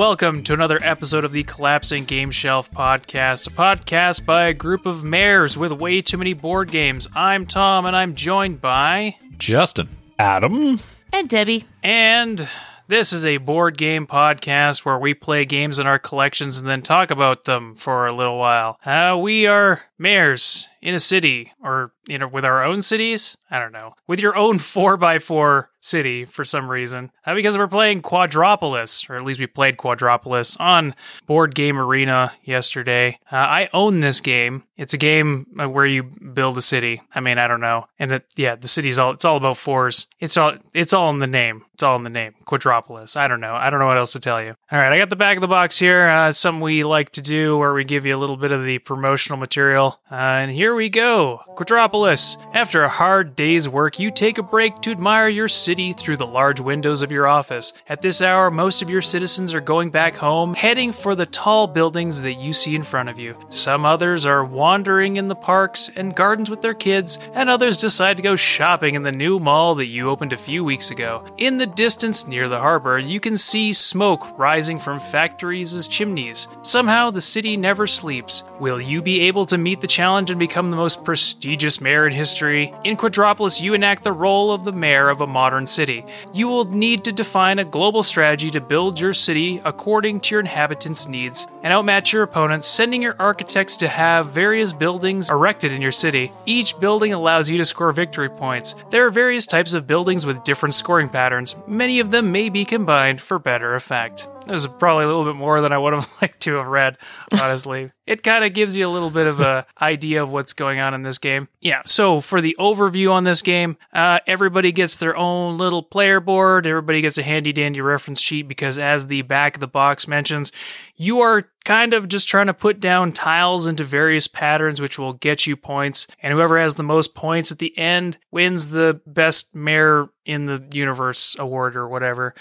[0.00, 4.54] and welcome to another episode of the Collapsing Game Shelf podcast, a podcast by a
[4.54, 7.06] group of mayors with way too many board games.
[7.14, 9.16] I'm Tom, and I'm joined by.
[9.36, 9.90] Justin.
[10.18, 10.80] Adam.
[11.12, 11.66] And Debbie.
[11.82, 12.48] And
[12.88, 16.80] this is a board game podcast where we play games in our collections and then
[16.80, 18.80] talk about them for a little while.
[18.86, 23.36] Uh, we are mayors in a city, or you know, with our own cities.
[23.50, 27.56] I don't know, with your own four by four city for some reason, uh, because
[27.56, 30.94] we're playing Quadropolis, or at least we played Quadropolis on
[31.26, 33.18] Board Game Arena yesterday.
[33.30, 34.64] Uh, I own this game.
[34.76, 37.02] It's a game uh, where you build a city.
[37.14, 40.06] I mean, I don't know, and it, yeah, the city's all it's all about fours.
[40.18, 41.64] It's all it's all in the name.
[41.74, 42.34] It's all in the name.
[42.44, 43.16] Quadropolis.
[43.16, 43.54] I don't know.
[43.54, 44.54] I don't know what else to tell you.
[44.70, 46.08] All right, I got the back of the box here.
[46.08, 48.78] Uh, something we like to do where we give you a little bit of the
[48.80, 50.00] promotional material.
[50.10, 51.42] Uh, and here we go.
[51.56, 52.36] Quadropolis.
[52.52, 56.26] After a hard day's work, you take a break to admire your city through the
[56.26, 57.72] large windows of your office.
[57.88, 61.66] At this hour, most of your citizens are going back home, heading for the tall
[61.66, 63.38] buildings that you see in front of you.
[63.48, 68.16] Some others are wandering in the parks and gardens with their kids, and others decide
[68.16, 71.24] to go shopping in the new mall that you opened a few weeks ago.
[71.38, 76.48] In the distance near the harbor, you can see smoke rising from factories chimneys.
[76.62, 78.42] Somehow, the city never sleeps.
[78.58, 82.12] Will you be able to meet the challenge and become the most prestigious mayor in
[82.12, 82.74] history?
[82.84, 86.04] In Quadropolis, you enact the role of the mayor of a modern city.
[86.34, 90.40] You will need to define a global strategy to build your city according to your
[90.40, 95.80] inhabitants' needs and outmatch your opponents, sending your architects to have various buildings erected in
[95.80, 96.32] your city.
[96.44, 98.74] Each building allows you to score victory points.
[98.90, 101.56] There are various types of buildings with different scoring patterns.
[101.66, 104.28] Many of them may be combined for better effect.
[104.46, 106.98] Was probably a little bit more than I would have liked to have read,
[107.32, 107.90] honestly.
[108.10, 110.94] It kind of gives you a little bit of a idea of what's going on
[110.94, 111.46] in this game.
[111.60, 116.18] Yeah, so for the overview on this game, uh, everybody gets their own little player
[116.18, 116.66] board.
[116.66, 120.50] Everybody gets a handy dandy reference sheet because, as the back of the box mentions,
[121.00, 125.14] you are kind of just trying to put down tiles into various patterns which will
[125.14, 126.06] get you points.
[126.22, 130.62] And whoever has the most points at the end wins the best mayor in the
[130.72, 132.34] universe award or whatever.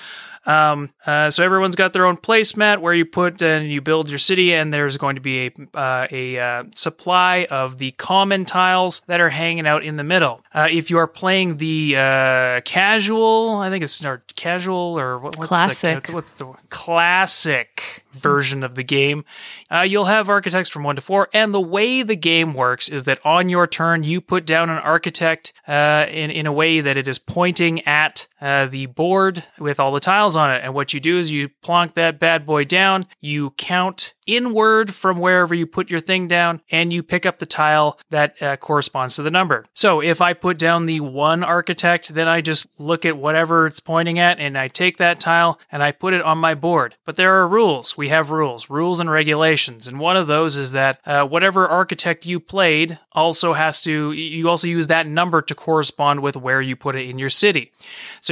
[0.45, 4.17] Um, uh, so everyone's got their own placemat where you put and you build your
[4.17, 9.01] city and there's going to be a, uh, a uh, supply of the common tiles
[9.07, 10.41] that are hanging out in the middle.
[10.53, 15.37] Uh, if you are playing the uh, casual i think it's or casual or what,
[15.37, 16.03] what's Classic.
[16.03, 19.25] the, what's the classic version of the game.
[19.69, 23.03] Uh, you'll have architects from one to four, and the way the game works is
[23.05, 26.97] that on your turn you put down an architect uh, in in a way that
[26.97, 30.61] it is pointing at uh, the board with all the tiles on it.
[30.63, 35.17] And what you do is you plonk that bad boy down, you count inward from
[35.17, 39.15] wherever you put your thing down, and you pick up the tile that uh, corresponds
[39.15, 39.65] to the number.
[39.73, 43.79] So if I put down the one architect, then I just look at whatever it's
[43.79, 46.95] pointing at, and I take that tile and I put it on my board.
[47.05, 47.97] But there are rules.
[47.97, 52.25] We have rules, rules and regulations, and one of those is that uh, whatever architect
[52.25, 54.11] you played also has to.
[54.11, 57.71] You also use that number to correspond with where you put it in your city.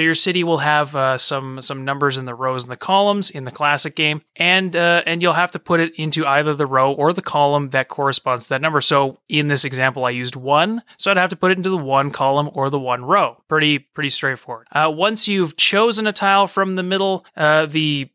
[0.02, 3.46] Your city will have uh, some some numbers in the rows and the columns in
[3.46, 6.92] the classic game, and uh, and you'll have to put it into either the row
[6.92, 8.82] or the column that corresponds to that number.
[8.82, 11.78] So in this example, I used one, so I'd have to put it into the
[11.78, 13.42] one column or the one row.
[13.48, 14.68] Pretty pretty straightforward.
[14.72, 18.10] Uh, once you've chosen a tile from the middle, uh, the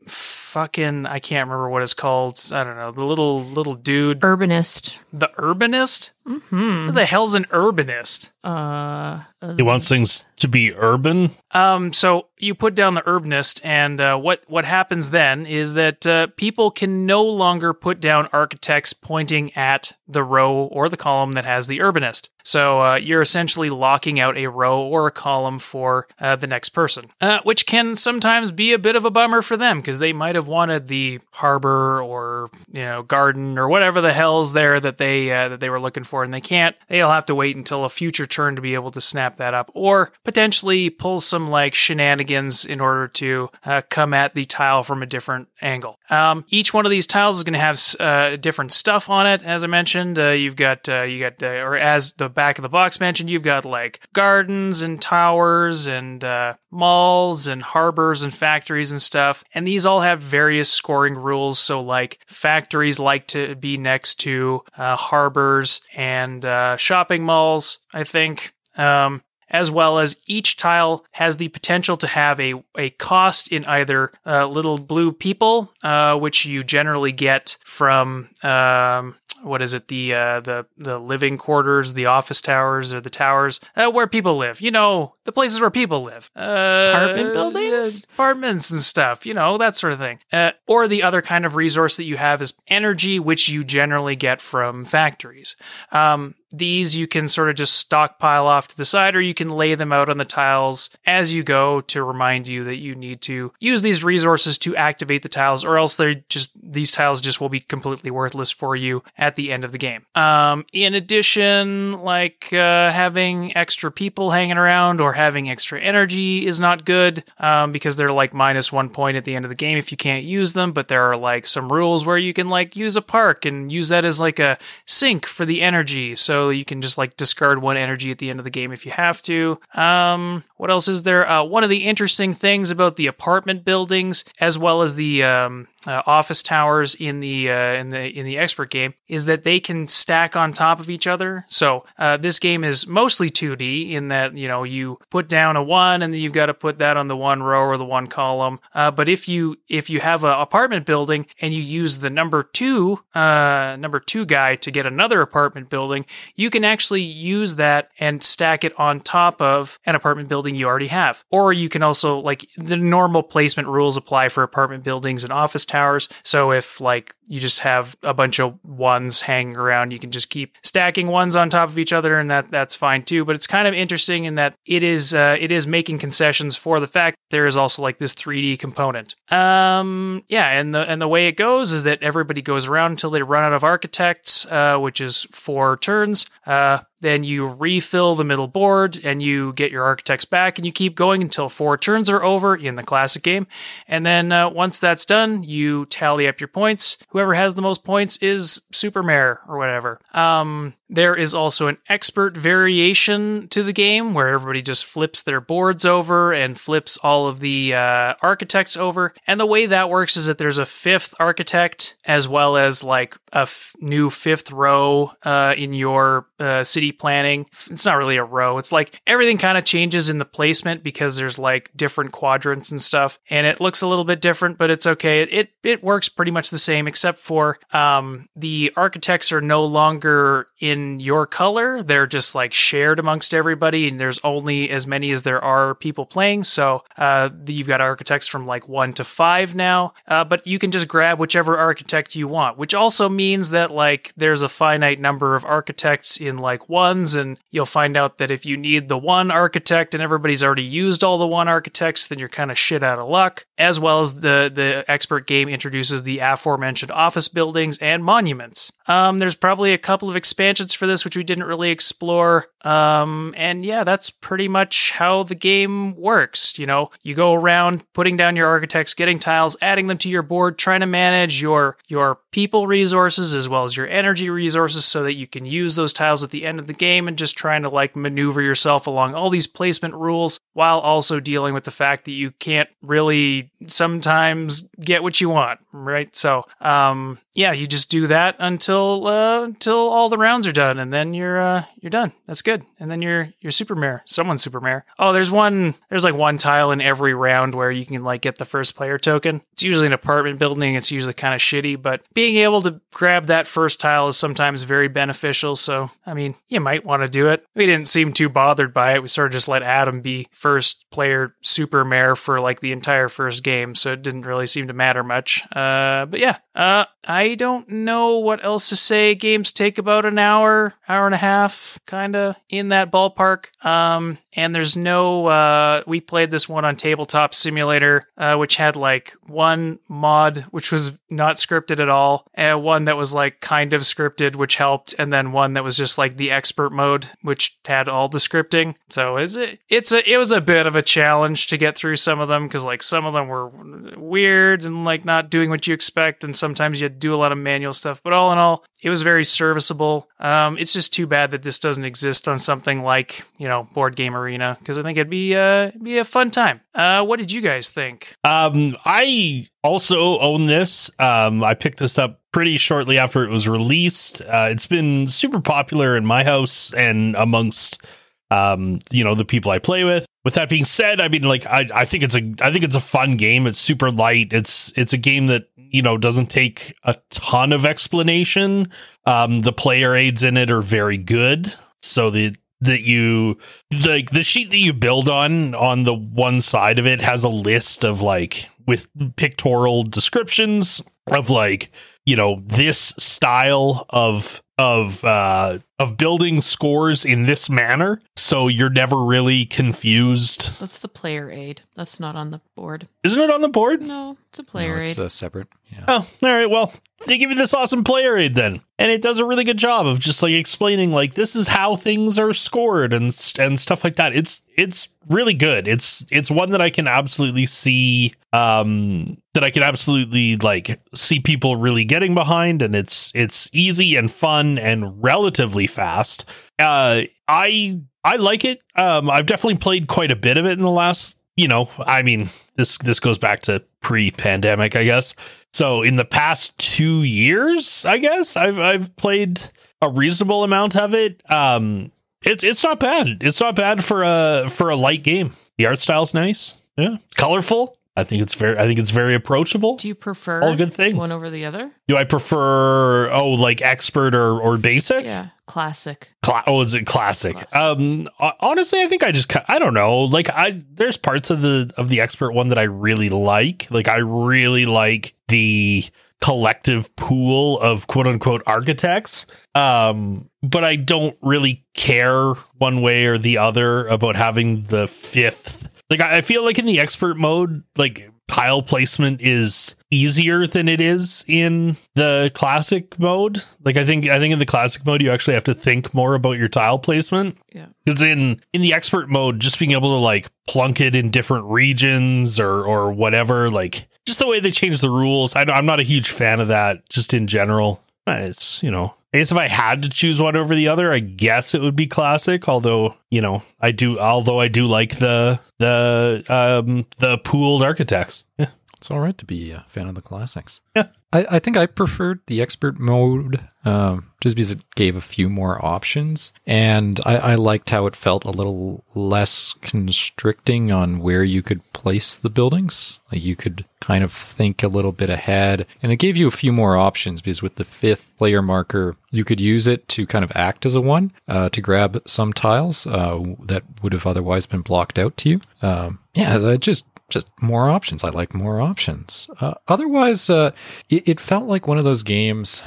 [0.53, 2.39] fucking I can't remember what it's called.
[2.53, 4.99] I don't know the little little dude, Urbanist.
[5.13, 6.11] the urbanist.
[6.27, 6.87] Mm-hmm.
[6.87, 8.31] Who the hell's an urbanist?
[8.45, 11.31] Uh, uh, He wants things to be urban.
[11.51, 16.07] Um, so you put down the urbanist, and uh, what what happens then is that
[16.07, 21.33] uh, people can no longer put down architects pointing at the row or the column
[21.33, 22.29] that has the urbanist.
[22.45, 26.71] So uh, you're essentially locking out a row or a column for uh, the next
[26.71, 30.13] person, uh, which can sometimes be a bit of a bummer for them because they
[30.13, 34.99] might have wanted the harbor or you know garden or whatever the hell's there that
[34.99, 36.77] they uh, that they were looking for, and they can't.
[36.89, 39.71] They'll have to wait until a future turn to be able to snap that up,
[39.75, 45.03] or potentially pull some like shenanigans in order to uh, come at the tile from
[45.03, 45.99] a different angle.
[46.11, 49.43] Um, each one of these tiles is going to have uh, different stuff on it,
[49.43, 50.02] as I mentioned.
[50.03, 53.31] Uh, you've got uh, you got uh, or as the back of the box mentioned,
[53.31, 59.45] you've got like gardens and towers and uh, malls and harbors and factories and stuff,
[59.55, 61.59] and these all have various scoring rules.
[61.59, 67.79] So like factories like to be next to uh, harbors and uh, shopping malls.
[67.95, 68.53] I think.
[68.77, 69.23] Um,
[69.53, 74.11] as well as each tile has the potential to have a, a cost in either
[74.27, 78.31] uh, little blue people, uh, which you generally get from.
[78.43, 83.11] Um, what is it the uh, the the living quarters, the office towers, or the
[83.11, 84.61] towers uh, where people live.
[84.61, 86.31] You know, the places where people live.
[86.37, 88.05] Uh, Apartment buildings?
[88.05, 89.27] apartments and stuff.
[89.27, 90.19] You know that sort of thing.
[90.33, 94.17] Uh, or the other kind of resource that you have is energy, which you generally
[94.17, 95.57] get from factories.
[95.91, 99.49] Um, these you can sort of just stockpile off to the side, or you can
[99.49, 103.21] lay them out on the tiles as you go to remind you that you need
[103.23, 107.41] to use these resources to activate the tiles, or else they're just these tiles just
[107.41, 110.05] will be completely worthless for you at the end of the game.
[110.15, 116.61] Um, in addition, like uh, having extra people hanging around or having extra energy is
[116.61, 119.79] not good um, because they're like minus one point at the end of the game
[119.79, 120.73] if you can't use them.
[120.73, 123.89] But there are like some rules where you can like use a park and use
[123.89, 126.15] that as like a sink for the energy.
[126.15, 128.85] So you can just like discard one energy at the end of the game if
[128.87, 129.59] you have to.
[129.75, 131.29] Um, what else is there?
[131.29, 135.69] Uh, one of the interesting things about the apartment buildings, as well as the um,
[135.87, 139.61] uh, office towers in the uh, in the in the expert game, is that they
[139.61, 141.45] can stack on top of each other.
[141.49, 145.63] So uh, this game is mostly 2D in that you know you put down a
[145.63, 148.07] one and then you've got to put that on the one row or the one
[148.07, 148.61] column.
[148.75, 152.43] Uh, but if you if you have an apartment building and you use the number
[152.43, 156.07] two uh, number two guy to get another apartment building,
[156.37, 160.67] you can actually use that and stack it on top of an apartment building you
[160.67, 161.25] already have.
[161.31, 165.65] Or you can also like the normal placement rules apply for apartment buildings and office
[165.73, 166.09] towers.
[166.23, 170.29] So if like you just have a bunch of ones hanging around, you can just
[170.29, 173.25] keep stacking ones on top of each other, and that that's fine too.
[173.25, 176.79] But it's kind of interesting in that it is uh, it is making concessions for
[176.79, 179.17] the fact there is also like this 3D component.
[179.33, 183.11] Um, yeah, and the and the way it goes is that everybody goes around until
[183.11, 186.27] they run out of architects, uh, which is four turns.
[186.47, 190.73] Uh, then you refill the middle board and you get your architects back and you
[190.73, 193.47] keep going until four turns are over in the classic game.
[193.87, 196.97] And then uh, once that's done, you tally up your points.
[197.11, 200.01] Whoever has the most points is Super Mayor or whatever.
[200.15, 205.41] Um, there is also an expert variation to the game where everybody just flips their
[205.41, 209.15] boards over and flips all of the uh, architects over.
[209.27, 213.17] And the way that works is that there's a fifth architect as well as like
[213.33, 217.47] a f- new fifth row uh, in your uh, city planning.
[217.71, 218.59] It's not really a row.
[218.59, 222.81] It's like everything kind of changes in the placement because there's like different quadrants and
[222.81, 225.23] stuff, and it looks a little bit different, but it's okay.
[225.23, 229.65] It it, it works pretty much the same, except for um, the architects are no
[229.65, 231.83] longer in your color.
[231.83, 236.07] They're just like shared amongst everybody, and there's only as many as there are people
[236.07, 236.45] playing.
[236.45, 240.71] So uh, you've got architects from like one to five now, uh, but you can
[240.71, 245.35] just grab whichever architect you want, which also means that like there's a finite number
[245.35, 249.31] of architects in like ones, and you'll find out that if you need the one
[249.31, 252.99] architect and everybody's already used all the one architects, then you're kind of shit out
[252.99, 253.47] of luck.
[253.59, 258.73] As well as the the expert game introduces the aforementioned office buildings and monuments.
[258.93, 262.49] Um, there's probably a couple of expansions for this which we didn't really explore.
[262.63, 266.59] Um, and yeah, that's pretty much how the game works.
[266.59, 270.23] You know, you go around putting down your architects, getting tiles, adding them to your
[270.23, 275.03] board, trying to manage your your people resources as well as your energy resources so
[275.05, 277.63] that you can use those tiles at the end of the game and just trying
[277.63, 282.05] to like maneuver yourself along all these placement rules while also dealing with the fact
[282.05, 286.15] that you can't really sometimes get what you want, right?
[286.15, 290.79] So, um, yeah, you just do that until uh, until all the rounds are done,
[290.79, 292.13] and then you're uh, you're done.
[292.27, 292.65] That's good.
[292.79, 294.03] And then you're you're super mayor.
[294.07, 294.85] Someone's super mayor.
[294.99, 295.75] Oh, there's one.
[295.89, 298.99] There's like one tile in every round where you can like get the first player
[298.99, 299.43] token.
[299.53, 300.75] It's usually an apartment building.
[300.75, 304.63] It's usually kind of shitty, but being able to grab that first tile is sometimes
[304.65, 305.57] very beneficial.
[305.57, 307.45] So, I mean, you might want to do it.
[307.55, 309.03] We didn't seem too bothered by it.
[309.03, 313.09] We sort of just let Adam be first player super mayor for like the entire
[313.09, 315.43] first game, so it didn't really seem to matter much.
[315.55, 319.15] Uh, but yeah, uh, I don't know what else to say.
[319.15, 323.47] Games take about an hour, hour and a half, kind of in that ballpark.
[323.65, 325.27] Um, and there's no.
[325.27, 330.73] Uh, we played this one on Tabletop Simulator, uh, which had like one mod which
[330.73, 334.95] was not scripted at all, and one that was like kind of scripted, which helped,
[334.99, 338.75] and then one that was just like the expert mode, which had all the scripting.
[338.91, 339.61] So is it?
[339.69, 340.11] It's a.
[340.11, 342.83] It was a bit of a challenge to get through some of them because like
[342.83, 343.49] some of them were
[343.97, 347.39] weird and like not doing what you expect, and sometimes you do a lot of
[347.39, 348.03] manual stuff.
[348.03, 348.52] But all in all,
[348.83, 350.09] it was very serviceable.
[350.19, 353.97] Um, it's just too bad that this doesn't exist on something like you know Board
[353.97, 356.61] Game Arena because I think it'd be uh be a fun time.
[356.75, 358.17] Uh, what did you guys think?
[358.25, 360.91] Um, I also own this.
[360.99, 364.23] Um, I picked this up pretty shortly after it was released.
[364.23, 367.85] Uh, it's been super popular in my house and amongst
[368.33, 370.07] um, you know, the people I play with.
[370.25, 372.75] With that being said, I mean, like, I, I think it's a, I think it's
[372.75, 373.47] a fun game.
[373.47, 374.33] It's super light.
[374.33, 378.71] It's, it's a game that you know doesn't take a ton of explanation.
[379.07, 383.39] Um, the player aids in it are very good, so the that you
[383.85, 387.29] like the sheet that you build on on the one side of it has a
[387.29, 391.73] list of like with pictorial descriptions of like
[392.07, 398.71] you know this style of of uh of building scores in this manner so you're
[398.71, 401.63] never really confused That's the player aid.
[401.75, 402.87] That's not on the board.
[403.03, 405.05] isn't it on the board No, it's a player no, it's aid.
[405.07, 405.49] uh, separate.
[405.73, 405.85] Yeah.
[405.89, 406.73] oh all right well
[407.07, 409.87] they give you this awesome player aid then and it does a really good job
[409.87, 413.07] of just like explaining like this is how things are scored and
[413.39, 417.47] and stuff like that it's it's really good it's it's one that i can absolutely
[417.47, 423.49] see um that i can absolutely like see people really getting behind and it's it's
[423.53, 426.25] easy and fun and relatively fast
[426.59, 430.63] uh i i like it um i've definitely played quite a bit of it in
[430.63, 435.15] the last you know i mean this this goes back to pre-pandemic i guess
[435.53, 439.41] so in the past two years, I guess I've I've played
[439.81, 441.23] a reasonable amount of it.
[441.31, 441.93] Um,
[442.23, 443.19] it's it's not bad.
[443.21, 445.33] It's not bad for a for a light game.
[445.59, 446.57] The art style's nice.
[446.77, 447.77] Yeah, colorful.
[447.95, 449.77] I think it's very I think it's very approachable.
[449.77, 450.95] Do you prefer All good things.
[450.95, 451.71] one over the other?
[451.89, 455.05] Do I prefer oh like expert or or basic?
[455.05, 456.11] Yeah, classic.
[456.23, 457.37] Cla- oh, is it classic?
[457.37, 457.55] Classic.
[457.55, 458.09] Um,
[458.41, 460.01] honestly, I think I just I don't know.
[460.01, 463.71] Like I there's parts of the of the expert one that I really like.
[463.71, 465.85] Like I really like the
[466.23, 469.27] collective pool of quote unquote architects.
[469.55, 475.69] Um, but I don't really care one way or the other about having the fifth.
[475.93, 480.81] Like I feel like in the expert mode, like tile placement is easier than it
[480.81, 483.45] is in the classic mode.
[483.63, 486.15] Like I think I think in the classic mode you actually have to think more
[486.15, 487.37] about your tile placement.
[487.53, 487.67] Yeah.
[487.85, 491.45] Because in in the expert mode, just being able to like plunk it in different
[491.45, 495.37] regions or or whatever, like just the way they change the rules.
[495.37, 496.89] I, I'm not a huge fan of that.
[496.89, 498.95] Just in general, it's you know.
[499.15, 501.77] I guess if I had to choose one over the other, I guess it would
[501.77, 502.49] be classic.
[502.49, 503.99] Although you know, I do.
[503.99, 508.25] Although I do like the the um the pooled architects.
[508.39, 508.47] Yeah.
[508.83, 510.61] It's all right to be a fan of the classics.
[510.75, 510.87] Yeah.
[511.13, 515.29] I, I think I preferred the expert mode um, just because it gave a few
[515.29, 516.33] more options.
[516.49, 521.61] And I, I liked how it felt a little less constricting on where you could
[521.73, 522.99] place the buildings.
[523.13, 525.65] Like you could kind of think a little bit ahead.
[525.81, 529.25] And it gave you a few more options because with the fifth player marker, you
[529.25, 532.85] could use it to kind of act as a one uh, to grab some tiles
[532.85, 535.41] uh, that would have otherwise been blocked out to you.
[535.61, 538.03] Um, yeah, just just more options.
[538.05, 539.29] I like more options.
[539.41, 540.53] Uh, otherwise, uh,
[540.89, 542.63] it, it felt like one of those games,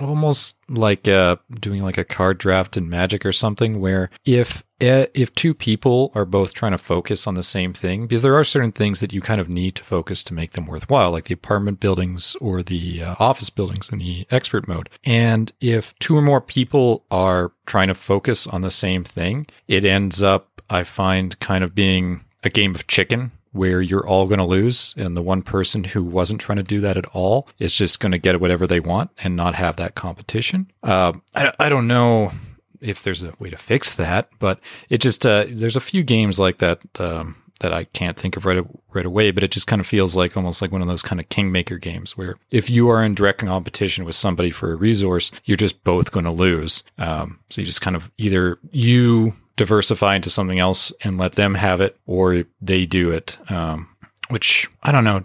[0.00, 5.06] almost like uh, doing like a card draft in Magic or something, where if eh,
[5.14, 8.44] if two people are both trying to focus on the same thing, because there are
[8.44, 11.34] certain things that you kind of need to focus to make them worthwhile, like the
[11.34, 14.88] apartment buildings or the uh, office buildings in the expert mode.
[15.04, 19.84] And if two or more people are trying to focus on the same thing, it
[19.84, 24.38] ends up, I find, kind of being a game of chicken where you're all going
[24.38, 27.74] to lose and the one person who wasn't trying to do that at all is
[27.74, 30.70] just going to get whatever they want and not have that competition.
[30.82, 32.32] Uh, I, I don't know
[32.80, 36.38] if there's a way to fix that, but it just, uh, there's a few games
[36.38, 38.62] like that, um, that I can't think of right,
[38.92, 41.18] right away, but it just kind of feels like almost like one of those kind
[41.18, 45.32] of kingmaker games where if you are in direct competition with somebody for a resource,
[45.46, 46.84] you're just both going to lose.
[46.98, 51.54] Um, so you just kind of either you diversify into something else and let them
[51.54, 53.38] have it, or they do it.
[53.50, 53.88] Um,
[54.28, 55.22] which I don't know,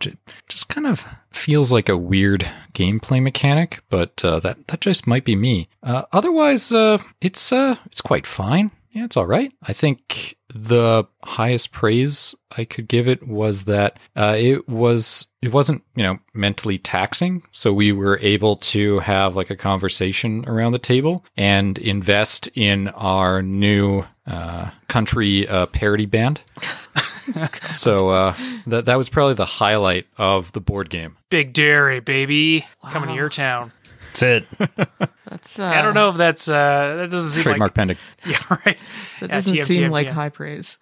[0.48, 5.26] just kind of feels like a weird gameplay mechanic, but uh, that that just might
[5.26, 5.70] be me.
[5.84, 8.72] Uh, otherwise, uh, it's uh, it's quite fine.
[8.92, 9.54] Yeah, it's all right.
[9.64, 15.54] I think the highest praise I could give it was that uh, it was it
[15.54, 17.44] wasn't you know mentally taxing.
[17.52, 22.90] So we were able to have like a conversation around the table and invest in
[22.90, 26.44] our new uh, country uh, parody band.
[27.74, 28.36] so uh,
[28.68, 31.18] that that was probably the highlight of the board game.
[31.30, 33.72] Big Dairy, baby, coming to your town.
[34.14, 34.70] That's it.
[35.30, 37.98] That's uh, I don't know if that's uh that doesn't seem Trademark like pending.
[38.26, 38.78] yeah right.
[39.22, 40.12] That doesn't TM, seem TM, like TM.
[40.12, 40.78] high praise.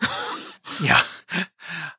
[0.82, 1.00] Yeah.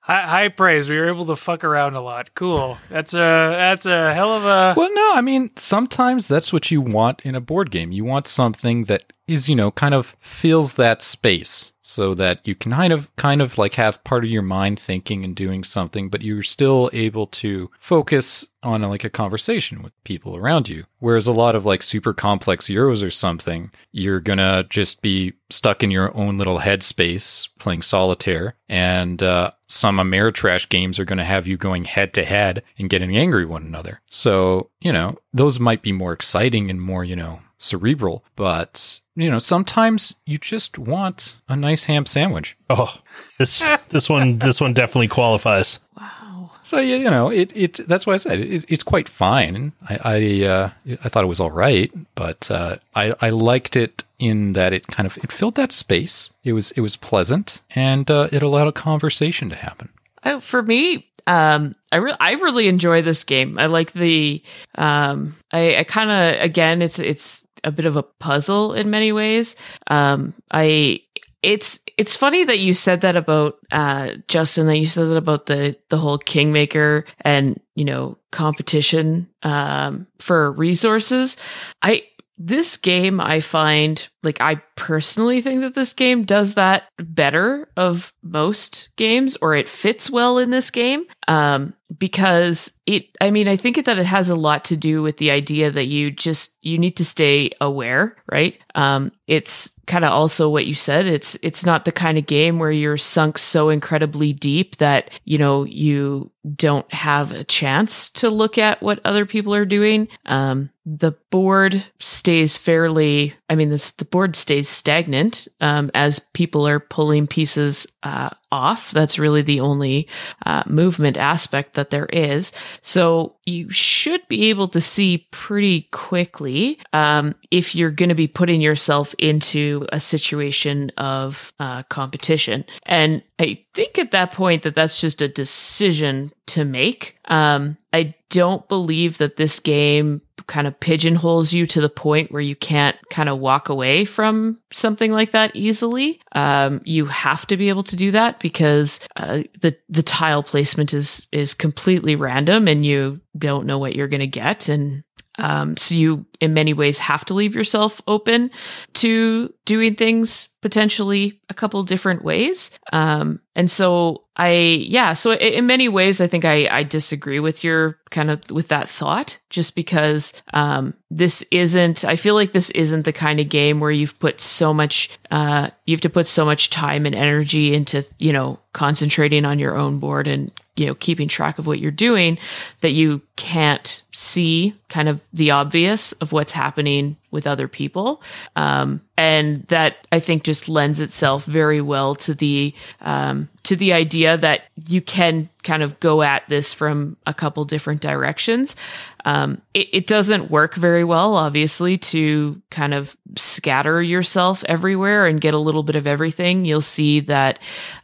[0.01, 0.89] High, high praise.
[0.89, 2.35] We were able to fuck around a lot.
[2.35, 2.79] Cool.
[2.89, 6.81] That's a that's a hell of a Well, no, I mean, sometimes that's what you
[6.81, 7.93] want in a board game.
[7.93, 12.55] You want something that is, you know, kind of fills that space so that you
[12.55, 16.09] can kind of, kind of like have part of your mind thinking and doing something,
[16.09, 20.85] but you're still able to focus on like a conversation with people around you.
[20.99, 25.83] Whereas a lot of like super complex Euros or something, you're gonna just be stuck
[25.85, 28.55] in your own little headspace playing solitaire.
[28.69, 32.91] And, uh, some Ameritrash games are going to have you going head to head and
[32.91, 34.01] getting angry with one another.
[34.11, 39.31] So, you know, those might be more exciting and more, you know, cerebral, but you
[39.31, 42.57] know, sometimes you just want a nice ham sandwich.
[42.69, 43.01] Oh,
[43.39, 45.79] this this one this one definitely qualifies.
[45.97, 46.51] Wow.
[46.65, 49.73] So yeah, you know, it it that's why I said it, it's quite fine.
[49.89, 50.71] I I uh,
[51.05, 54.87] I thought it was all right, but uh, I I liked it in that it
[54.87, 56.33] kind of it filled that space.
[56.45, 59.89] It was it was pleasant and uh, it allowed a conversation to happen.
[60.23, 63.59] Oh, for me, um, I really, I really enjoy this game.
[63.59, 64.43] I like the,
[64.77, 69.13] um, I, I kind of, again, it's, it's a bit of a puzzle in many
[69.13, 69.57] ways.
[69.87, 71.01] Um, I,
[71.43, 75.47] it's, it's funny that you said that about, uh, Justin, that you said that about
[75.47, 81.39] the, the whole Kingmaker and, you know, competition, um, for resources.
[81.81, 82.03] I,
[82.43, 88.15] this game, I find, like, I personally think that this game does that better of
[88.23, 91.05] most games, or it fits well in this game.
[91.29, 95.19] Um, because it, I mean, I think that it has a lot to do with
[95.19, 98.57] the idea that you just, you need to stay aware, right?
[98.75, 101.07] Um, it's kind of also what you said.
[101.07, 105.37] It's, it's not the kind of game where you're sunk so incredibly deep that, you
[105.37, 110.09] know, you don't have a chance to look at what other people are doing.
[110.27, 116.67] Um, the board stays fairly, I mean, this, the board stays stagnant, um, as people
[116.67, 118.91] are pulling pieces, uh, off.
[118.91, 120.09] That's really the only
[120.45, 122.53] uh, movement aspect that there is.
[122.83, 128.27] So you should be able to see pretty quickly um, if you're going to be
[128.27, 132.65] putting yourself into a situation of uh, competition.
[132.87, 137.19] And I think at that point that that's just a decision to make.
[137.27, 142.43] Um, I don't believe that this game kind of pigeonholes you to the point where
[142.43, 146.21] you can't kind of walk away from something like that easily.
[146.33, 150.93] Um, you have to be able to do that because uh, the the tile placement
[150.93, 155.05] is is completely random and you don't know what you're going to get and
[155.39, 158.51] um, so you, in many ways, have to leave yourself open
[158.95, 162.73] to doing things potentially a couple different ways.
[162.93, 167.63] Um, and so I, yeah, so in many ways, I think I, I disagree with
[167.63, 172.05] your kind of with that thought, just because um, this isn't.
[172.05, 175.71] I feel like this isn't the kind of game where you've put so much, uh,
[175.87, 179.77] you have to put so much time and energy into, you know, concentrating on your
[179.77, 182.39] own board and you know keeping track of what you're doing
[182.81, 188.23] that you can't see kind of the obvious of what's happening with other people.
[188.57, 193.93] Um, and that i think just lends itself very well to the um, to the
[193.93, 198.75] idea that you can kind of go at this from a couple different directions
[199.25, 205.41] um, it, it, doesn't work very well, obviously, to kind of scatter yourself everywhere and
[205.41, 206.65] get a little bit of everything.
[206.65, 207.59] You'll see that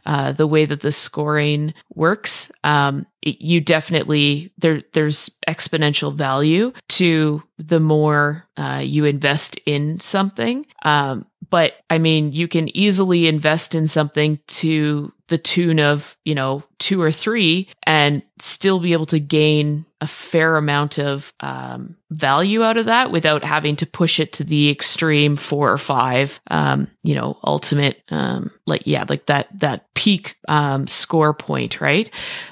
[0.05, 6.71] uh, the way that the scoring works, um, it, you definitely there there's exponential value
[6.89, 10.65] to the more uh, you invest in something.
[10.83, 16.35] Um, but I mean, you can easily invest in something to the tune of, you
[16.35, 21.97] know, two or three and still be able to gain a fair amount of um,
[22.11, 26.39] value out of that without having to push it to the extreme four or five,
[26.51, 32.11] um, you know, ultimate, um, like, yeah, like that, that peak um, score point, right?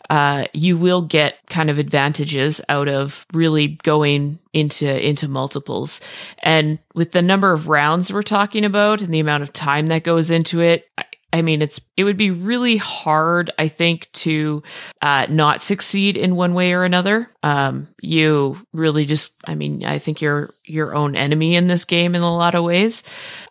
[0.09, 5.99] Uh, you will get kind of advantages out of really going into into multiples
[6.41, 10.01] and with the number of rounds we're talking about and the amount of time that
[10.01, 10.87] goes into it
[11.35, 14.63] I mean, it's it would be really hard, I think, to
[15.01, 17.29] uh, not succeed in one way or another.
[17.41, 22.15] Um, you really just, I mean, I think you're your own enemy in this game
[22.15, 23.03] in a lot of ways.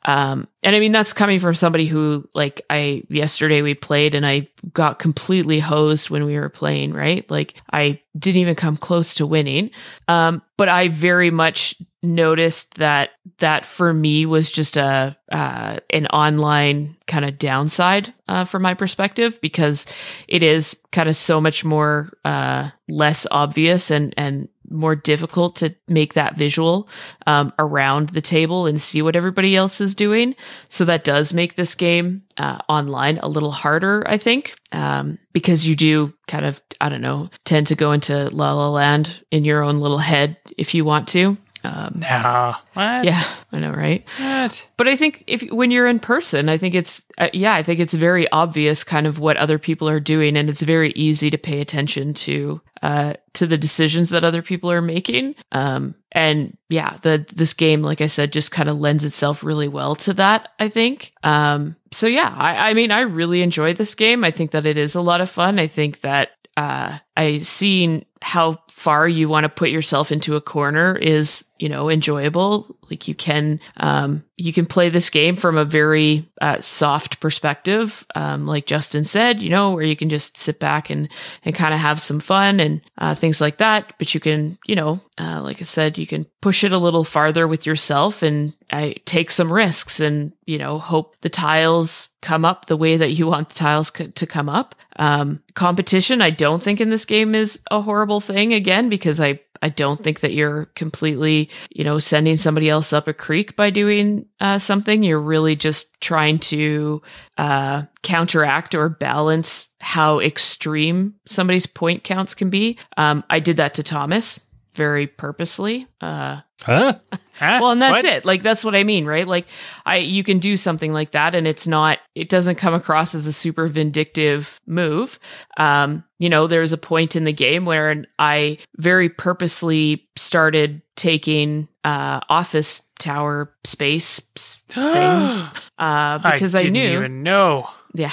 [0.04, 4.26] Um, and I mean, that's coming from somebody who, like, I yesterday we played and
[4.26, 6.92] I got completely hosed when we were playing.
[6.92, 9.70] Right, like I didn't even come close to winning.
[10.08, 16.06] Um, but I very much noticed that that for me was just a uh, an
[16.08, 19.86] online kind of downside uh, from my perspective because
[20.26, 25.72] it is kind of so much more uh, less obvious and and more difficult to
[25.86, 26.88] make that visual
[27.26, 30.34] um, around the table and see what everybody else is doing.
[30.68, 35.66] So that does make this game uh, online a little harder, I think, um, because
[35.66, 39.44] you do kind of, I don't know, tend to go into La La Land in
[39.44, 41.36] your own little head if you want to.
[41.64, 42.54] Nah.
[42.74, 43.04] What?
[43.04, 43.22] Yeah,
[43.52, 44.04] I know, right?
[44.18, 44.68] What?
[44.76, 47.80] But I think if when you're in person, I think it's uh, yeah, I think
[47.80, 51.38] it's very obvious kind of what other people are doing, and it's very easy to
[51.38, 55.34] pay attention to uh, to the decisions that other people are making.
[55.52, 59.68] Um, and yeah, the this game, like I said, just kind of lends itself really
[59.68, 60.50] well to that.
[60.58, 61.12] I think.
[61.22, 64.24] Um, so yeah, I, I mean, I really enjoy this game.
[64.24, 65.58] I think that it is a lot of fun.
[65.58, 70.40] I think that uh, I see how far you want to put yourself into a
[70.40, 72.76] corner is you know enjoyable.
[72.90, 78.04] Like you can um you can play this game from a very uh, soft perspective
[78.16, 81.08] um like justin said you know where you can just sit back and
[81.44, 83.94] and kind of have some fun and uh, things like that.
[83.98, 87.04] But you can you know uh, like i said you can push it a little
[87.04, 92.44] farther with yourself and I take some risks and you know hope the tiles come
[92.44, 94.74] up the way that you want the tiles to come up.
[94.96, 99.38] Um competition i don't think in this game is a horrible thing again because i
[99.62, 103.70] i don't think that you're completely you know sending somebody else up a creek by
[103.70, 105.02] doing uh, something.
[105.02, 107.00] You're really just trying to
[107.38, 112.78] uh counteract or balance how extreme somebody's point counts can be.
[112.96, 114.40] Um i did that to thomas
[114.74, 115.86] very purposely.
[116.00, 116.94] Uh Huh?
[117.36, 117.58] Huh?
[117.60, 118.12] well and that's What?
[118.12, 119.46] it like that's what i mean right like
[119.84, 123.26] i you can do something like that and it's not it doesn't come across as
[123.26, 125.18] a super vindictive move
[125.56, 131.66] um you know there's a point in the game where i very purposely started taking
[131.82, 134.20] uh office tower space
[134.68, 135.42] things
[135.78, 137.68] uh because i, didn't knew even know.
[137.94, 138.12] yeah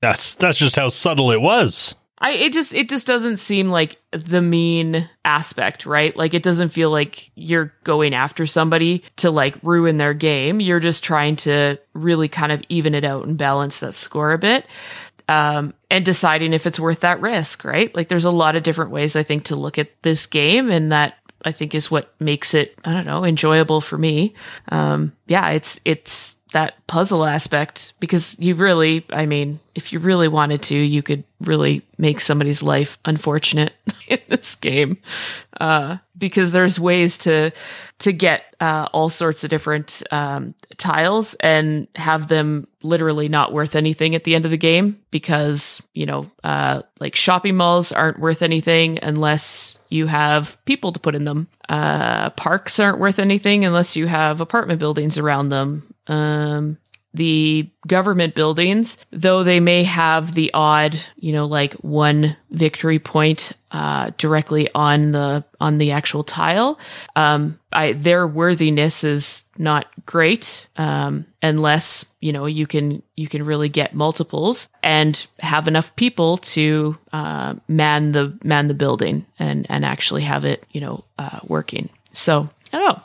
[0.00, 1.96] That's that's just how subtle it was.
[2.24, 6.16] I it just it just doesn't seem like the mean aspect, right?
[6.16, 10.58] Like it doesn't feel like you're going after somebody to like ruin their game.
[10.58, 14.38] You're just trying to really kind of even it out and balance that score a
[14.38, 14.64] bit.
[15.28, 17.94] Um, and deciding if it's worth that risk, right?
[17.94, 20.92] Like there's a lot of different ways I think to look at this game and
[20.92, 24.32] that I think is what makes it, I don't know, enjoyable for me.
[24.70, 30.28] Um, yeah, it's, it's that puzzle aspect because you really, I mean, if you really
[30.28, 33.72] wanted to, you could really make somebody's life unfortunate
[34.08, 34.98] in this game.
[35.60, 37.50] Uh, because there's ways to,
[37.98, 43.74] to get, uh, all sorts of different, um, tiles and have them literally not worth
[43.74, 48.20] anything at the end of the game because, you know, uh, like shopping malls aren't
[48.20, 51.48] worth anything unless you have people to put in them.
[51.68, 55.93] Uh, parks aren't worth anything unless you have apartment buildings around them.
[56.06, 56.78] Um,
[57.14, 63.52] the government buildings, though they may have the odd, you know, like one victory point
[63.70, 66.78] uh, directly on the on the actual tile,
[67.14, 73.44] um, I, their worthiness is not great um, unless you know you can you can
[73.44, 79.66] really get multiples and have enough people to uh, man the man the building and
[79.70, 81.90] and actually have it you know uh, working.
[82.12, 83.02] So I don't know.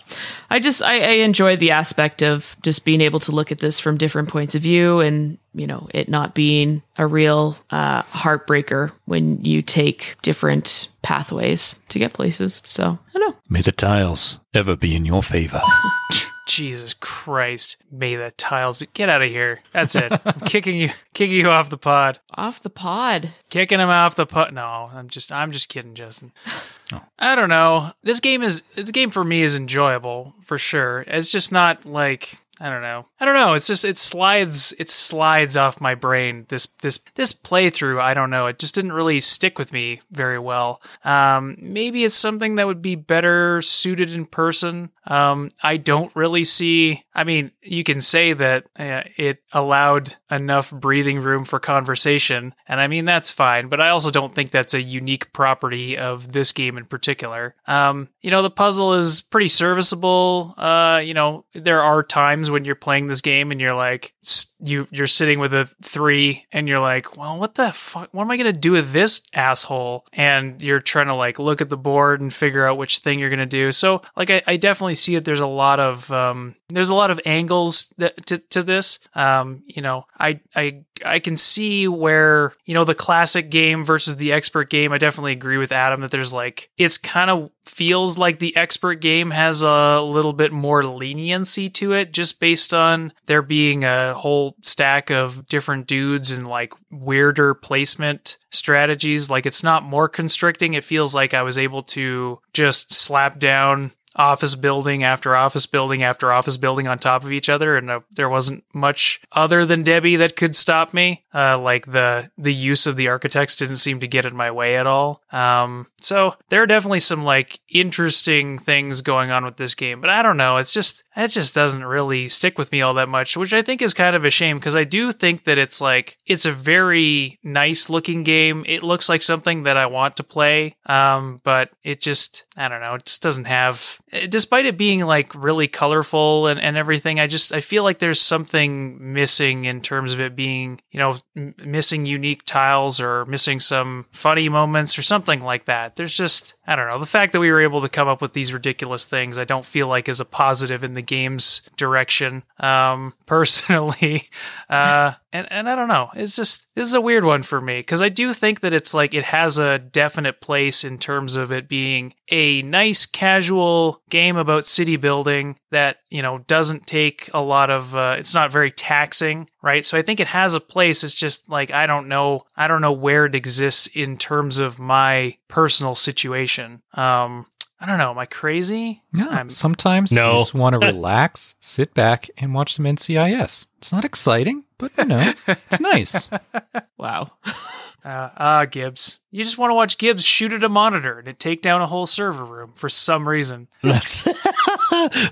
[0.49, 3.79] I just I, I enjoy the aspect of just being able to look at this
[3.79, 8.91] from different points of view, and you know it not being a real uh, heartbreaker
[9.05, 12.63] when you take different pathways to get places.
[12.65, 13.37] So I don't know.
[13.47, 15.61] May the tiles ever be in your favor.
[16.49, 17.77] Jesus Christ.
[17.91, 19.61] May the tiles be get out of here.
[19.71, 20.11] That's it.
[20.25, 22.19] I'm kicking you kicking you off the pod.
[22.33, 23.29] Off the pod.
[23.49, 24.53] Kicking him off the pod.
[24.53, 26.31] No, I'm just I'm just kidding, Justin.
[27.19, 27.91] I don't know.
[28.01, 31.03] This game is this game for me is enjoyable for sure.
[31.07, 33.05] It's just not like I don't know.
[33.19, 33.53] I don't know.
[33.53, 36.45] It's just it slides it slides off my brain.
[36.49, 38.47] This this this playthrough, I don't know.
[38.47, 40.81] It just didn't really stick with me very well.
[41.05, 44.89] Um maybe it's something that would be better suited in person.
[45.09, 50.71] Um I don't really see I mean, you can say that uh, it allowed enough
[50.71, 54.73] breathing room for conversation, and I mean that's fine, but I also don't think that's
[54.73, 57.55] a unique property of this game in particular.
[57.67, 60.53] Um, you know, the puzzle is pretty serviceable.
[60.57, 64.13] Uh, you know, there are times when you're playing this game and you're like,
[64.61, 68.07] you you're sitting with a three, and you're like, well, what the fuck?
[68.13, 70.05] What am I gonna do with this asshole?
[70.13, 73.29] And you're trying to like look at the board and figure out which thing you're
[73.29, 73.73] gonna do.
[73.73, 77.11] So, like, I, I definitely see that there's a lot of um, there's a lot
[77.11, 78.99] of angles that, to to this.
[79.13, 84.17] Um, you know, I I I can see where you know the classic game versus
[84.17, 84.91] the expert game.
[84.91, 88.95] I definitely agree with Adam that there's like it's kind of feels like the expert
[88.95, 94.13] game has a little bit more leniency to it just based on there being a
[94.15, 100.73] whole stack of different dudes and like weirder placement strategies like it's not more constricting
[100.73, 106.03] it feels like i was able to just slap down office building after office building
[106.03, 109.81] after office building on top of each other, and uh, there wasn't much other than
[109.81, 111.23] Debbie that could stop me.
[111.33, 114.75] Uh, like the the use of the architects didn't seem to get in my way
[114.75, 115.21] at all.
[115.31, 120.09] Um, so there are definitely some like interesting things going on with this game, but
[120.09, 120.57] I don't know.
[120.57, 123.81] It's just it just doesn't really stick with me all that much, which I think
[123.81, 127.39] is kind of a shame because I do think that it's like it's a very
[127.41, 128.65] nice looking game.
[128.67, 132.81] It looks like something that I want to play, um, but it just I don't
[132.81, 132.95] know.
[132.95, 137.17] It just doesn't have, despite it being like really colorful and, and everything.
[137.17, 141.17] I just I feel like there's something missing in terms of it being you know
[141.37, 145.95] m- missing unique tiles or missing some funny moments or something like that.
[145.95, 146.99] There's just I don't know.
[146.99, 149.65] The fact that we were able to come up with these ridiculous things, I don't
[149.65, 152.43] feel like is a positive in the game's direction.
[152.59, 154.23] Um, personally,
[154.69, 156.09] uh, and and I don't know.
[156.15, 158.93] It's just this is a weird one for me because I do think that it's
[158.93, 164.37] like it has a definite place in terms of it being a nice casual game
[164.37, 167.95] about city building that you know doesn't take a lot of.
[167.95, 169.85] Uh, it's not very taxing, right?
[169.85, 171.03] So I think it has a place.
[171.03, 172.45] It's just like I don't know.
[172.55, 176.81] I don't know where it exists in terms of my personal situation.
[176.93, 177.45] Um,
[177.81, 178.11] I don't know.
[178.11, 179.03] Am I crazy?
[179.13, 179.27] Yeah.
[179.29, 180.33] I'm- Sometimes No.
[180.33, 183.67] you just want to relax, sit back, and watch some NCIS.
[183.77, 186.29] It's not exciting, but you know, it's nice.
[186.97, 187.31] Wow.
[188.01, 189.19] Uh, ah, Gibbs.
[189.29, 191.85] You just want to watch Gibbs shoot at a monitor and it take down a
[191.85, 193.67] whole server room for some reason.
[193.83, 194.25] That's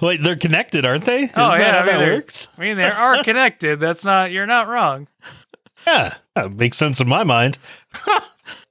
[0.02, 1.24] wait, they're connected, aren't they?
[1.24, 2.48] Is Oh, that yeah, how I mean, that they're- works.
[2.58, 3.80] I mean, they are connected.
[3.80, 4.32] That's not.
[4.34, 5.08] You're not wrong.
[5.88, 7.58] Yeah, that makes sense in my mind.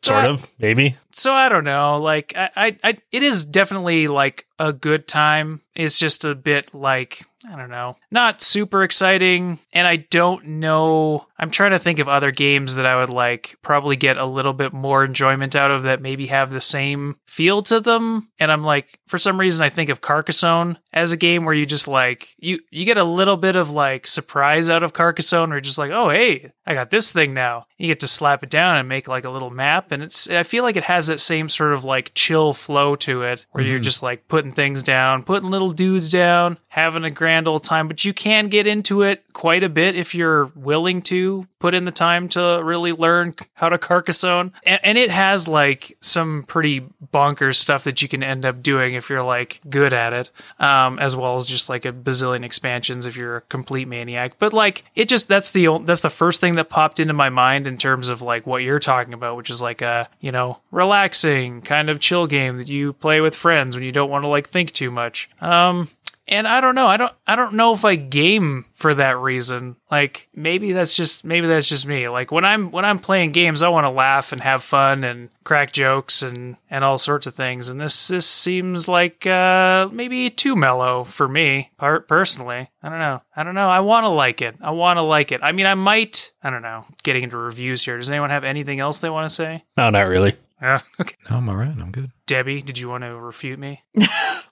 [0.02, 0.96] sort Uh, of, maybe.
[1.16, 1.98] So I don't know.
[1.98, 5.62] Like, I, I, I, it is definitely like a good time.
[5.74, 9.58] It's just a bit like I don't know, not super exciting.
[9.72, 11.26] And I don't know.
[11.38, 14.54] I'm trying to think of other games that I would like probably get a little
[14.54, 18.30] bit more enjoyment out of that maybe have the same feel to them.
[18.38, 21.66] And I'm like, for some reason, I think of Carcassonne as a game where you
[21.66, 25.60] just like you you get a little bit of like surprise out of Carcassonne, or
[25.60, 27.66] just like, oh hey, I got this thing now.
[27.76, 30.42] You get to slap it down and make like a little map, and it's I
[30.42, 33.76] feel like it has that same sort of like chill flow to it, where you're
[33.76, 33.82] mm-hmm.
[33.82, 37.88] just like putting things down, putting little dudes down, having a grand old time.
[37.88, 41.86] But you can get into it quite a bit if you're willing to put in
[41.86, 46.82] the time to really learn how to Carcassonne, and, and it has like some pretty
[47.12, 50.98] bonkers stuff that you can end up doing if you're like good at it, um,
[50.98, 54.38] as well as just like a bazillion expansions if you're a complete maniac.
[54.38, 57.30] But like it just that's the ol- that's the first thing that popped into my
[57.30, 60.60] mind in terms of like what you're talking about, which is like a you know
[60.70, 64.28] relaxing kind of chill game that you play with friends when you don't want to
[64.28, 65.30] like think too much.
[65.40, 65.88] Um,
[66.28, 66.86] and I don't know.
[66.86, 67.12] I don't.
[67.26, 69.76] I don't know if I game for that reason.
[69.90, 72.08] Like maybe that's just maybe that's just me.
[72.08, 75.28] Like when I'm when I'm playing games, I want to laugh and have fun and
[75.44, 77.68] crack jokes and and all sorts of things.
[77.68, 82.70] And this this seems like uh, maybe too mellow for me per- personally.
[82.82, 83.22] I don't know.
[83.36, 83.68] I don't know.
[83.68, 84.56] I want to like it.
[84.60, 85.42] I want to like it.
[85.42, 86.32] I mean, I might.
[86.42, 86.84] I don't know.
[87.02, 87.96] Getting into reviews here.
[87.98, 89.64] Does anyone have anything else they want to say?
[89.76, 90.34] No, not really.
[90.60, 90.80] Yeah.
[91.00, 91.16] Okay.
[91.30, 91.68] No, I'm all right.
[91.68, 92.10] I'm good.
[92.26, 93.82] Debbie, did you want to refute me?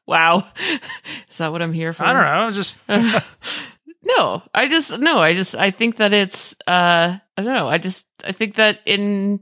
[0.07, 0.47] Wow.
[1.31, 2.05] Is that what I'm here for?
[2.05, 2.51] I don't know.
[2.51, 2.83] Just
[4.03, 7.69] no, I just no, I just I think that it's uh I don't know.
[7.69, 9.41] I just I think that in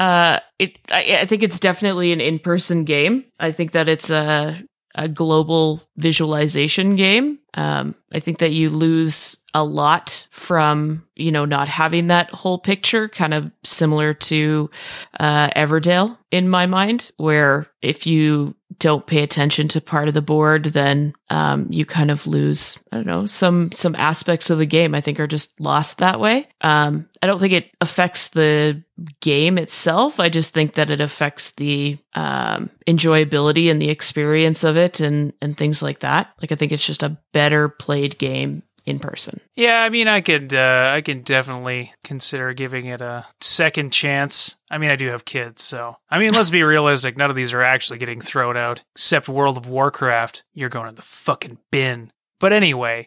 [0.00, 3.24] uh it I, I think it's definitely an in-person game.
[3.38, 4.60] I think that it's a
[4.94, 7.38] a global visualization game.
[7.54, 12.58] Um I think that you lose a lot from, you know, not having that whole
[12.58, 14.70] picture kind of similar to
[15.18, 20.22] uh Everdell in my mind where if you don't pay attention to part of the
[20.22, 22.78] board, then um, you kind of lose.
[22.90, 24.94] I don't know some some aspects of the game.
[24.94, 26.48] I think are just lost that way.
[26.62, 28.82] Um, I don't think it affects the
[29.20, 30.18] game itself.
[30.18, 35.34] I just think that it affects the um, enjoyability and the experience of it, and
[35.42, 36.32] and things like that.
[36.40, 39.40] Like I think it's just a better played game in person.
[39.54, 44.56] Yeah, I mean, I could, uh, I can definitely consider giving it a second chance.
[44.70, 47.16] I mean, I do have kids, so I mean, let's be realistic.
[47.16, 50.44] None of these are actually getting thrown out, except World of Warcraft.
[50.52, 52.12] You're going to the fucking bin.
[52.40, 53.06] But anyway,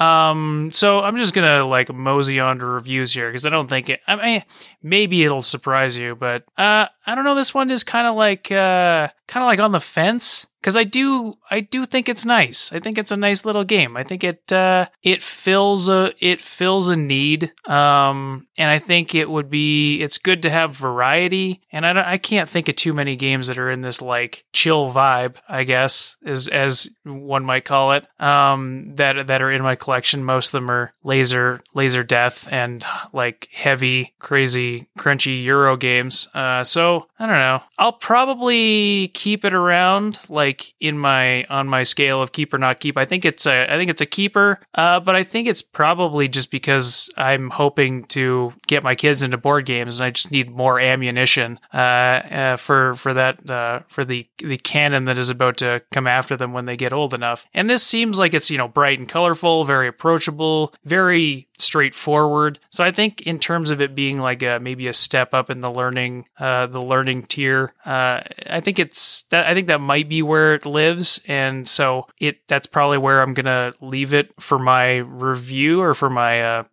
[0.00, 3.88] um, so I'm just gonna like mosey on to reviews here because I don't think
[3.88, 4.00] it.
[4.08, 4.44] I mean,
[4.82, 7.36] maybe it'll surprise you, but uh, I don't know.
[7.36, 10.84] This one is kind of like, uh, kind of like on the fence because I
[10.84, 12.72] do I do think it's nice.
[12.72, 13.96] I think it's a nice little game.
[13.96, 19.14] I think it uh, it fills a it fills a need, um, and I think
[19.14, 21.60] it would be it's good to have variety.
[21.72, 24.44] And I don't, I can't think of too many games that are in this like
[24.52, 25.36] chill vibe.
[25.48, 28.06] I guess as as one might call it.
[28.20, 30.24] Um, that that are in my collection.
[30.24, 36.28] Most of them are laser laser death and like heavy crazy crunchy Euro games.
[36.34, 37.62] Uh, so I don't know.
[37.78, 42.58] I'll probably keep it around like like in my on my scale of keep or
[42.58, 42.98] not keep.
[42.98, 46.28] I think it's a I think it's a keeper, uh, but I think it's probably
[46.28, 50.50] just because I'm hoping to get my kids into board games, and I just need
[50.50, 55.56] more ammunition uh, uh, for for that uh, for the the cannon that is about
[55.58, 57.46] to come after them when they get old enough.
[57.54, 62.58] And this seems like it's you know bright and colorful, very approachable, very straightforward.
[62.70, 65.60] So I think in terms of it being like a maybe a step up in
[65.60, 70.08] the learning uh, the learning tier, uh, I think it's that I think that might
[70.08, 74.58] be where it lives, and so it that's probably where I'm gonna leave it for
[74.58, 76.64] my review or for my uh,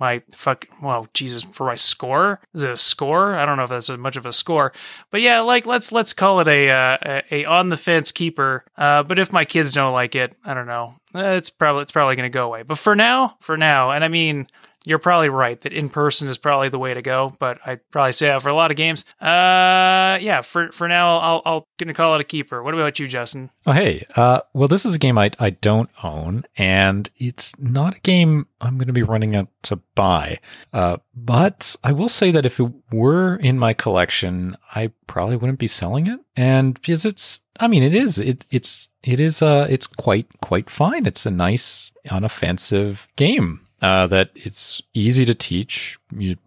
[0.00, 2.40] my fuck well Jesus for my score.
[2.54, 3.34] Is it a score?
[3.34, 4.72] I don't know if that's as much of a score,
[5.10, 6.98] but yeah, like let's let's call it a uh,
[7.30, 8.64] a, a on the fence keeper.
[8.76, 10.94] Uh, but if my kids don't like it, I don't know.
[11.14, 12.62] Uh, It's probably it's probably to go away.
[12.62, 14.46] But for now, for now, and I mean,
[14.84, 17.34] you're probably right that in person is probably the way to go.
[17.38, 19.04] But I'd probably say that for a lot of games.
[19.20, 20.40] Uh, yeah.
[20.42, 22.62] For for now, I'll I'll gonna call it a keeper.
[22.62, 23.50] What about you, Justin?
[23.66, 24.06] Oh, hey.
[24.16, 28.46] Uh, well, this is a game I, I don't own, and it's not a game
[28.60, 30.38] I'm going to be running out to buy.
[30.72, 35.58] Uh, but I will say that if it were in my collection, I probably wouldn't
[35.58, 36.20] be selling it.
[36.36, 40.70] And because it's, I mean, it is, it, it's, it is, uh, it's quite, quite
[40.70, 41.06] fine.
[41.06, 43.66] It's a nice, unoffensive game.
[43.80, 45.98] Uh, that it's easy to teach,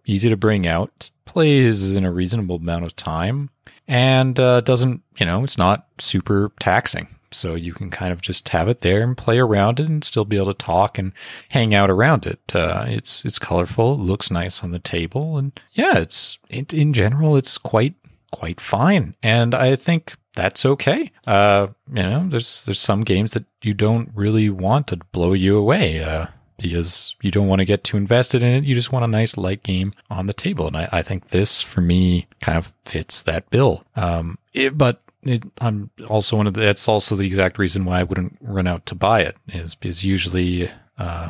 [0.05, 3.49] easy to bring out, plays in a reasonable amount of time,
[3.87, 7.07] and uh, doesn't, you know, it's not super taxing.
[7.33, 10.25] So you can kind of just have it there and play around it and still
[10.25, 11.13] be able to talk and
[11.49, 12.39] hang out around it.
[12.53, 16.91] Uh, it's it's colorful, it looks nice on the table, and yeah, it's it, in
[16.91, 17.95] general it's quite
[18.31, 19.15] quite fine.
[19.23, 21.11] And I think that's okay.
[21.25, 25.57] Uh, you know, there's there's some games that you don't really want to blow you
[25.57, 26.03] away.
[26.03, 26.27] Uh,
[26.61, 28.63] because you don't want to get too invested in it.
[28.63, 30.67] You just want a nice light game on the table.
[30.67, 33.83] And I, I think this for me kind of fits that bill.
[33.95, 37.99] Um, it, but it, I'm also one of the, that's also the exact reason why
[37.99, 41.29] I wouldn't run out to buy it is because usually, uh,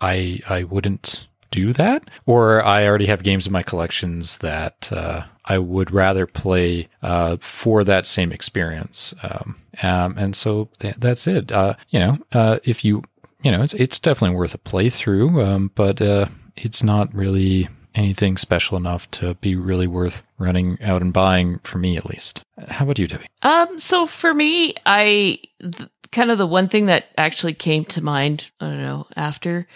[0.00, 5.24] I, I wouldn't do that or I already have games in my collections that, uh,
[5.44, 9.12] I would rather play, uh, for that same experience.
[9.22, 11.50] Um, um, and so th- that's it.
[11.50, 13.02] Uh, you know, uh, if you,
[13.42, 16.26] you know, it's it's definitely worth a playthrough, um, but uh,
[16.56, 21.78] it's not really anything special enough to be really worth running out and buying for
[21.78, 22.42] me at least.
[22.68, 23.26] How about you, Debbie?
[23.42, 28.02] Um, so for me, I th- kind of the one thing that actually came to
[28.02, 29.66] mind, I don't know, after,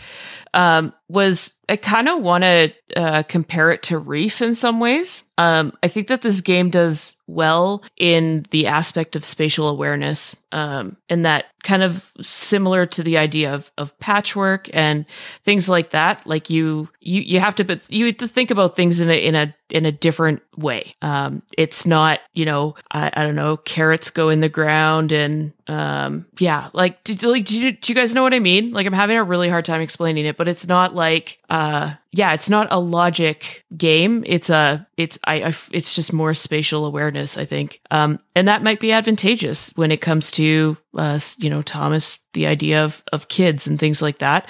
[0.55, 5.25] um, was I kind of want to uh, compare it to Reef in some ways.
[5.39, 10.97] Um, I think that this game does well in the aspect of spatial awareness, um,
[11.09, 15.07] and that kind of similar to the idea of of patchwork and
[15.45, 16.25] things like that.
[16.27, 19.19] Like you, you, you have to, but you have to think about things in a
[19.19, 20.95] in a in a different way.
[21.03, 25.53] Um, it's not, you know, I, I don't know, carrots go in the ground and,
[25.67, 28.71] um, yeah, like, like, do you, do you guys know what I mean?
[28.71, 32.33] Like, I'm having a really hard time explaining it, but it's not like, uh, yeah,
[32.35, 34.25] it's not a logic game.
[34.27, 37.81] It's a, it's, I, I it's just more spatial awareness, I think.
[37.91, 42.49] Um, and that might be advantageous when it comes to, uh, you know, Thomas, the
[42.49, 44.49] idea of, of kids and things like that.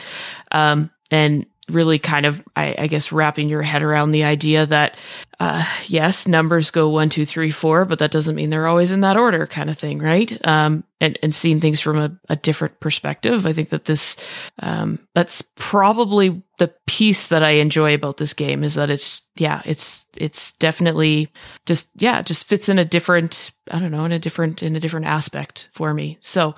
[0.50, 4.96] Um, and really kind of, I, I guess, wrapping your head around the idea that,
[5.40, 9.00] uh, yes, numbers go one, two, three, four, but that doesn't mean they're always in
[9.00, 10.46] that order kind of thing, right?
[10.46, 13.46] Um, and, and seeing things from a, a different perspective.
[13.46, 14.16] I think that this,
[14.60, 19.60] um, that's probably the piece that I enjoy about this game is that it's, yeah,
[19.66, 21.30] it's, it's definitely
[21.66, 24.80] just, yeah, just fits in a different, I don't know, in a different, in a
[24.80, 26.16] different aspect for me.
[26.22, 26.54] So,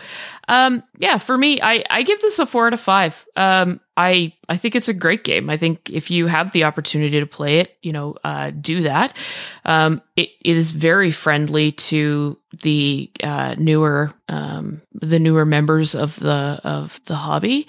[0.47, 3.27] um, yeah, for me, I, I give this a four out of five.
[3.35, 5.51] Um, I, I think it's a great game.
[5.51, 9.17] I think if you have the opportunity to play it, you know, uh, do that.
[9.65, 16.19] Um, it, it is very friendly to the uh, newer um, the newer members of
[16.19, 17.67] the of the hobby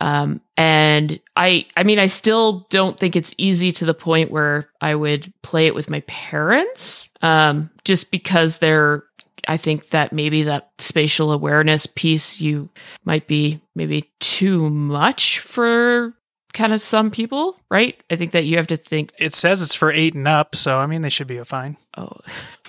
[0.00, 4.68] um, and i i mean i still don't think it's easy to the point where
[4.80, 9.04] i would play it with my parents um, just because they're
[9.48, 12.68] I think that maybe that spatial awareness piece you
[13.04, 16.14] might be maybe too much for
[16.52, 17.94] kind of some people, right?
[18.10, 20.78] I think that you have to think, It says it's for eight and up, so
[20.78, 21.76] I mean they should be fine.
[21.96, 22.12] oh,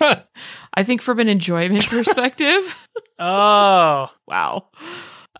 [0.74, 2.76] I think from an enjoyment perspective,
[3.18, 4.68] Oh, wow.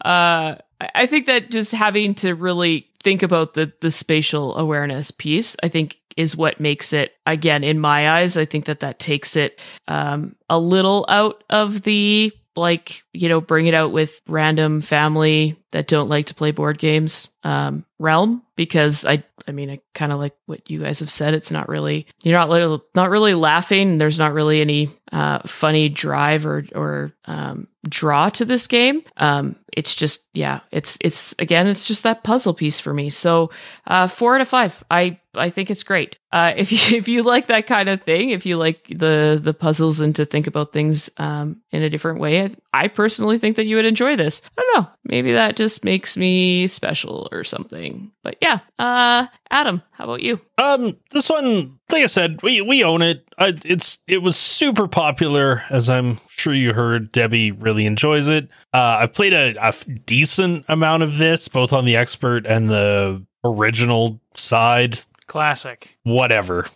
[0.05, 5.13] Uh, I- I think that just having to really think about the the spatial awareness
[5.13, 8.99] piece, I think is what makes it again in my eyes i think that that
[8.99, 14.21] takes it um, a little out of the like you know bring it out with
[14.29, 19.71] random family that don't like to play board games um, realm because I I mean
[19.71, 21.35] I kind of like what you guys have said.
[21.35, 23.99] It's not really you're not li- not really laughing.
[23.99, 29.03] There's not really any uh, funny drive or or um, draw to this game.
[29.17, 33.11] Um, it's just yeah, it's it's again it's just that puzzle piece for me.
[33.11, 33.51] So
[33.87, 34.85] uh, four out of five.
[34.91, 36.19] I I think it's great.
[36.31, 39.55] Uh, if you if you like that kind of thing, if you like the the
[39.55, 43.57] puzzles and to think about things um, in a different way, I, I personally think
[43.57, 44.43] that you would enjoy this.
[44.57, 48.11] I don't know, maybe that just makes me special or something.
[48.23, 50.41] But yeah, uh, Adam, how about you?
[50.59, 53.25] Um, this one, like I said, we we own it.
[53.39, 57.13] Uh, it's it was super popular, as I'm sure you heard.
[57.13, 58.49] Debbie really enjoys it.
[58.73, 59.73] Uh, I've played a, a
[60.07, 64.99] decent amount of this, both on the expert and the original side.
[65.33, 65.97] Classic.
[66.03, 66.67] Whatever.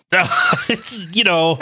[0.71, 1.59] it's you know,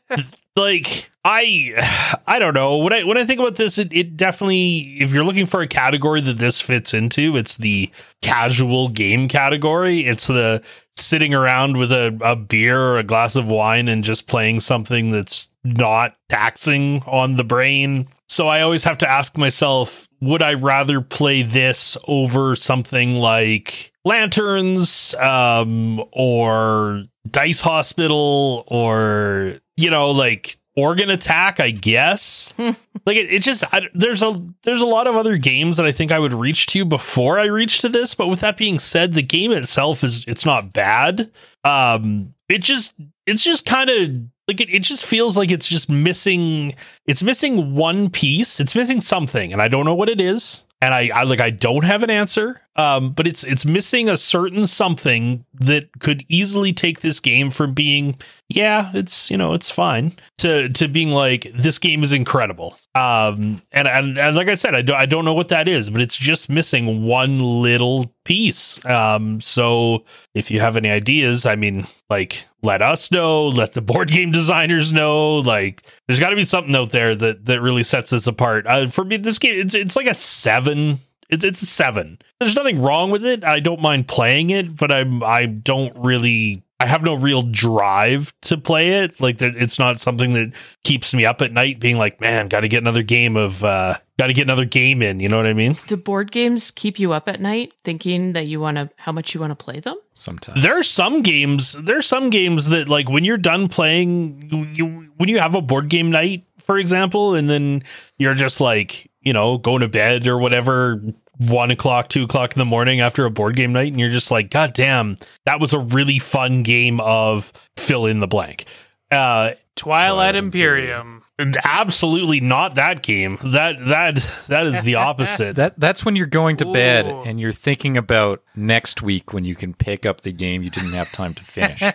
[0.56, 4.96] like I I don't know when I when I think about this, it, it definitely
[5.00, 7.90] if you're looking for a category that this fits into, it's the
[8.22, 10.06] casual game category.
[10.06, 10.62] It's the
[10.96, 15.10] sitting around with a, a beer or a glass of wine and just playing something
[15.10, 18.08] that's not taxing on the brain.
[18.30, 23.89] So I always have to ask myself, would I rather play this over something like
[24.04, 32.54] Lanterns um, or Dice Hospital or, you know, like Organ Attack, I guess.
[32.58, 35.92] like it, it just I, there's a there's a lot of other games that I
[35.92, 38.14] think I would reach to before I reach to this.
[38.14, 41.30] But with that being said, the game itself is it's not bad.
[41.64, 42.94] Um, it just
[43.26, 44.16] it's just kind of
[44.48, 46.74] like it, it just feels like it's just missing
[47.06, 50.92] it's missing one piece it's missing something and i don't know what it is and
[50.92, 54.66] i, I like i don't have an answer um but it's it's missing a certain
[54.66, 58.18] something that could easily take this game from being
[58.48, 62.76] yeah it's you know it's fine to to being like this game is incredible.
[62.94, 65.90] Um and and, and like i said I, do, I don't know what that is
[65.90, 68.84] but it's just missing one little piece.
[68.84, 70.04] Um so
[70.34, 74.32] if you have any ideas i mean like let us know let the board game
[74.32, 78.26] designers know like there's got to be something out there that that really sets this
[78.26, 78.66] apart.
[78.66, 80.98] Uh, for me this game it's it's like a seven
[81.30, 84.92] it's it's a seven there's nothing wrong with it i don't mind playing it but
[84.92, 89.20] i'm i don't really I have no real drive to play it.
[89.20, 90.52] Like it's not something that
[90.82, 93.98] keeps me up at night, being like, "Man, got to get another game of, uh,
[94.18, 95.76] got to get another game in." You know what I mean?
[95.86, 99.34] Do board games keep you up at night, thinking that you want to how much
[99.34, 99.98] you want to play them?
[100.14, 101.72] Sometimes There are some games.
[101.74, 105.54] There are some games that, like, when you're done playing, you, you when you have
[105.54, 107.82] a board game night, for example, and then
[108.16, 111.02] you're just like, you know, going to bed or whatever,
[111.40, 114.30] one o'clock, two o'clock in the morning after a board game night, and you're just
[114.30, 115.16] like, God damn,
[115.46, 118.66] that was a really fun game of fill in the blank.
[119.10, 121.22] Uh, Twilight, Twilight Imperium.
[121.64, 123.38] absolutely not that game.
[123.42, 125.56] That that that is the opposite.
[125.56, 127.22] that that's when you're going to bed Ooh.
[127.22, 130.92] and you're thinking about next week when you can pick up the game you didn't
[130.92, 131.82] have time to finish.
[131.82, 131.90] oh,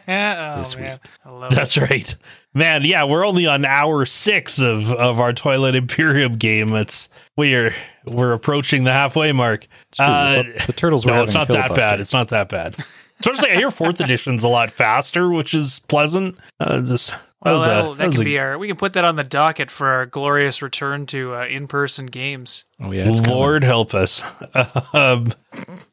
[0.57, 0.99] This man.
[1.23, 1.55] I love it.
[1.55, 2.15] That's right.
[2.55, 6.73] Man, yeah, we're only on hour six of, of our Twilight Imperium game.
[6.73, 7.75] It's we're
[8.07, 9.67] we're approaching the halfway mark.
[9.91, 10.05] True.
[10.05, 11.99] Uh, the turtles were no, it's not that bad.
[11.99, 12.75] It's not that bad.
[13.19, 16.37] Especially, I hear fourth edition's a lot faster, which is pleasant.
[16.59, 18.57] Uh, this, that Well, was a- that'll- that, that was can a- be our.
[18.57, 22.65] We can put that on the docket for our glorious return to uh, in-person games.
[22.81, 23.35] Oh yeah, it's coming.
[23.35, 24.21] Lord help us.
[24.93, 25.29] um,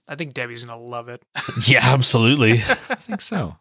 [0.09, 1.23] I think Debbie's gonna love it.
[1.67, 2.53] yeah, absolutely.
[2.59, 3.57] I think so.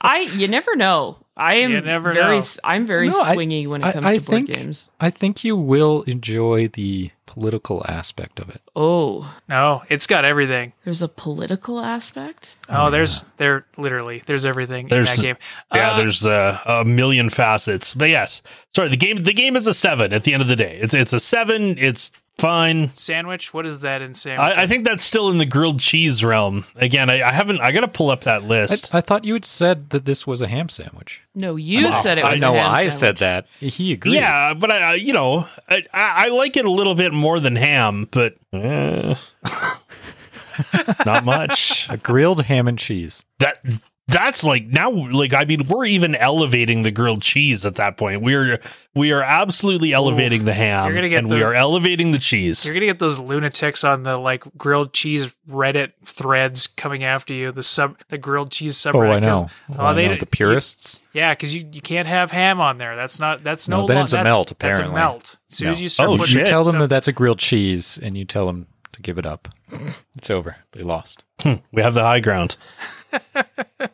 [0.00, 1.18] I you never know.
[1.38, 2.38] I am never very know.
[2.38, 4.90] s- I'm very No, I- swingy when it comes I to board think- games.
[5.00, 8.60] I think you will enjoy the political aspect of it.
[8.74, 10.72] Oh, No, it's got everything.
[10.84, 12.56] there's a political aspect.
[12.68, 15.36] Oh, there's there literally there's everything There's- in that game.
[15.72, 17.94] Yeah, Uh, there's uh, a million facets.
[17.94, 18.42] But yes,
[18.74, 18.88] sorry.
[18.88, 20.78] The game the game is a seven at the end of the day.
[20.80, 21.76] It's it's a seven.
[21.78, 22.92] It's fine.
[22.94, 23.52] sandwich.
[23.52, 24.56] What is that in sandwich?
[24.56, 26.64] I, I think that's still in the grilled cheese realm.
[26.76, 27.60] Again, I, I haven't.
[27.60, 28.94] I got to pull up that I, list.
[28.94, 31.22] I thought you had said that this was a ham sandwich.
[31.34, 32.00] No, you Wow.
[32.00, 32.32] said it was.
[32.34, 32.94] I a know ham I sandwich.
[32.94, 33.46] said that.
[33.60, 34.14] He agreed.
[34.14, 37.38] yeah, but I, I- you know, I, I I like it a little bit more
[37.40, 39.14] than ham, but eh,
[41.06, 41.88] not much.
[41.90, 43.24] A grilled ham and cheese.
[43.38, 43.62] That
[44.08, 48.22] that's like now, like I mean, we're even elevating the grilled cheese at that point.
[48.22, 48.58] We're
[48.94, 52.64] we are absolutely elevating the ham, You're gonna get and we are elevating the cheese.
[52.64, 57.52] You're gonna get those lunatics on the like grilled cheese Reddit threads coming after you.
[57.52, 58.94] The sub, the grilled cheese subreddit.
[58.94, 59.50] Oh, I 'cause- know.
[59.72, 60.16] Oh, Oh, I they know.
[60.16, 61.00] The purists.
[61.12, 62.94] Yeah, because you, you can't have ham on there.
[62.96, 63.44] That's not.
[63.44, 63.82] That's no.
[63.82, 65.36] No, then lo- it's a that- melt, That's a melt.
[65.50, 65.72] As soon No.
[65.72, 66.40] as you start Oh, putting shit.
[66.40, 69.18] You tell them stuff- that that's a grilled cheese, and you tell them to give
[69.18, 69.48] it up.
[70.16, 70.56] It's over.
[70.72, 71.24] They lost.
[71.42, 71.54] Hmm.
[71.72, 72.56] we have the high ground.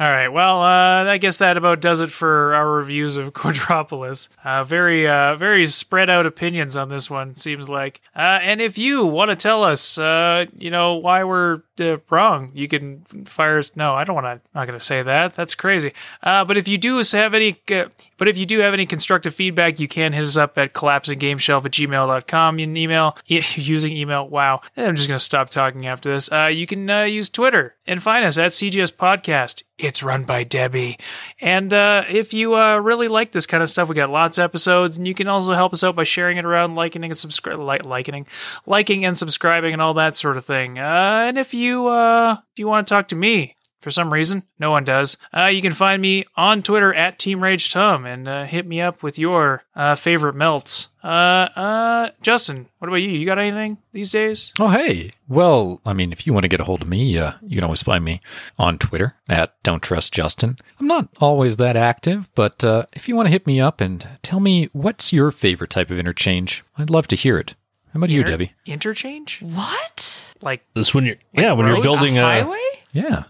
[0.00, 0.28] All right.
[0.28, 4.30] Well, uh, I guess that about does it for our reviews of Quadropolis.
[4.42, 7.34] Uh, very, uh, very spread out opinions on this one.
[7.34, 8.00] Seems like.
[8.16, 12.50] Uh, and if you want to tell us, uh, you know, why we're uh, wrong,
[12.54, 13.76] you can fire us.
[13.76, 14.48] No, I don't want to.
[14.54, 15.34] Not going to say that.
[15.34, 15.92] That's crazy.
[16.22, 17.86] Uh, but if you do have any, uh,
[18.18, 21.64] but if you do have any constructive feedback, you can hit us up at collapsinggameshelf
[21.64, 22.58] at gmail.com.
[22.58, 24.28] You can email using email.
[24.28, 24.60] Wow.
[24.76, 26.30] I'm just going to stop talking after this.
[26.30, 29.62] Uh, you can uh, use Twitter and find us at CGS Podcast.
[29.80, 30.98] It's run by Debbie.
[31.40, 34.44] And uh, if you uh, really like this kind of stuff, we got lots of
[34.44, 37.64] episodes, and you can also help us out by sharing it around, liking and subscribing,
[37.64, 38.26] li- liking,
[38.66, 40.78] liking and subscribing, and all that sort of thing.
[40.78, 44.42] Uh, and if you uh, if you want to talk to me, for some reason,
[44.58, 45.16] no one does.
[45.34, 48.80] Uh, you can find me on Twitter at Team Rage Tom and uh, hit me
[48.80, 50.90] up with your uh, favorite melts.
[51.02, 53.08] Uh, uh, Justin, what about you?
[53.08, 54.52] You got anything these days?
[54.60, 55.12] Oh, hey.
[55.28, 57.64] Well, I mean, if you want to get a hold of me, uh, you can
[57.64, 58.20] always find me
[58.58, 60.58] on Twitter at Don't Trust Justin.
[60.78, 62.62] I'm not always that active, but
[62.92, 65.98] if you want to hit me up and tell me what's your favorite type of
[65.98, 67.54] interchange, I'd love to hear it.
[67.92, 68.52] How about you, Inter- Debbie?
[68.66, 69.40] Interchange?
[69.42, 70.34] What?
[70.42, 71.84] Like, This when you're yeah when you're roads?
[71.84, 72.58] building a Highway?
[72.92, 73.24] Yeah.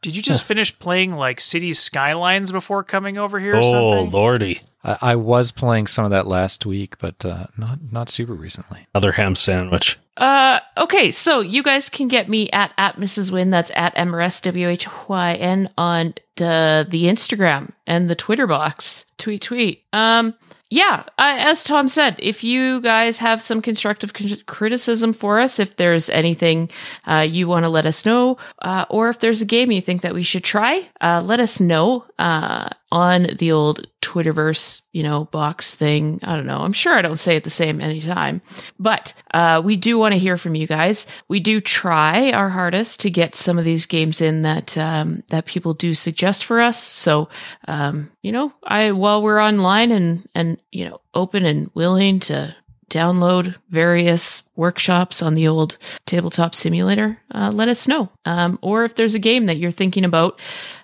[0.00, 3.70] did you just finish playing like City Skylines before coming over here or oh
[4.02, 4.10] something?
[4.10, 8.34] lordy I, I was playing some of that last week, but uh, not not super
[8.34, 8.86] recently.
[8.94, 9.98] another ham sandwich.
[10.16, 13.30] Uh, okay, so you guys can get me at at Mrs.
[13.32, 13.50] Whyn.
[13.50, 19.06] That's at MRS W H Y N on the the Instagram and the Twitter box.
[19.18, 19.84] Tweet tweet.
[19.92, 20.34] Um,
[20.74, 25.60] yeah, uh, as Tom said, if you guys have some constructive con- criticism for us,
[25.60, 26.68] if there's anything
[27.06, 30.02] uh, you want to let us know, uh, or if there's a game you think
[30.02, 35.24] that we should try, uh, let us know uh, on the old Twitterverse, you know,
[35.24, 36.20] box thing.
[36.22, 36.60] I don't know.
[36.60, 38.40] I'm sure I don't say it the same anytime,
[38.78, 41.08] but uh, we do want to hear from you guys.
[41.26, 45.46] We do try our hardest to get some of these games in that um, that
[45.46, 46.80] people do suggest for us.
[46.80, 47.28] So,
[47.66, 52.54] um, you know, I while we're online and and you know open and willing to
[52.94, 55.76] download various workshops on the old
[56.06, 58.08] tabletop simulator, uh, let us know.
[58.24, 60.40] Um, or if there's a game that you're thinking about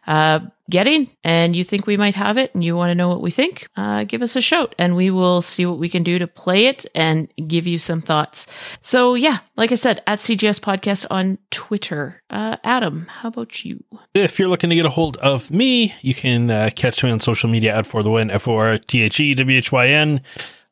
[0.09, 3.23] uh, getting and you think we might have it and you want to know what
[3.23, 6.19] we think, uh, give us a shout and we will see what we can do
[6.19, 8.49] to play it and give you some thoughts.
[8.81, 12.21] So, yeah, like I said, at CGS Podcast on Twitter.
[12.29, 13.85] Uh, Adam, how about you?
[14.15, 17.21] If you're looking to get a hold of me, you can uh, catch me on
[17.21, 19.87] social media at For the Win, F O R T H E W H Y
[19.87, 20.23] N.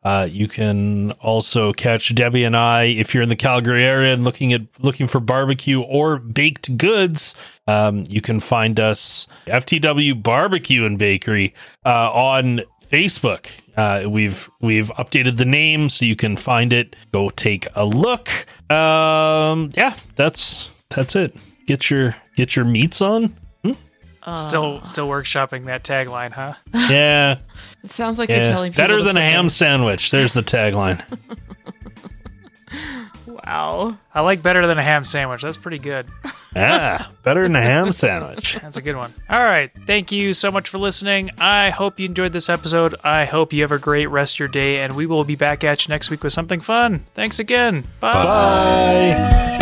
[0.08, 4.24] Uh, you can also catch Debbie and I if you're in the Calgary area and
[4.24, 7.34] looking at looking for barbecue or baked goods.
[7.66, 11.52] Um, you can find us FTW Barbecue and Bakery
[11.84, 13.50] uh, on Facebook.
[13.76, 16.96] Uh, we've we've updated the name so you can find it.
[17.12, 18.30] Go take a look.
[18.72, 21.36] Um, yeah, that's that's it.
[21.66, 23.36] Get your get your meats on.
[24.36, 24.82] Still, ah.
[24.82, 26.54] still workshopping that tagline, huh?
[26.90, 27.38] Yeah,
[27.84, 30.10] It sounds like you're telling people Better than a ham them- sandwich.
[30.10, 31.02] There's the tagline.
[33.26, 33.96] Wow.
[34.14, 35.42] I like better than a ham sandwich.
[35.42, 36.06] That's pretty good.
[36.54, 38.58] yeah, better than a ham sandwich.
[38.60, 39.12] That's a good one.
[39.30, 39.70] All right.
[39.86, 41.30] Thank you so much for listening.
[41.38, 42.94] I hope you enjoyed this episode.
[43.04, 45.64] I hope you have a great rest of your day, and we will be back
[45.64, 47.06] at you next week with something fun.
[47.14, 47.84] Thanks again.
[48.00, 48.12] Bye.
[48.12, 49.58] Bye.